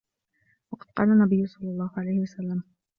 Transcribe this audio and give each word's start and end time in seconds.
وَقَدْ 0.71 0.85
قَالَ 0.91 1.09
النَّبِيُّ 1.11 1.45
صَلَّى 1.47 1.69
اللَّهُ 1.69 1.91
عَلَيْهِ 1.97 2.19
وَسَلَّمَ 2.19 2.63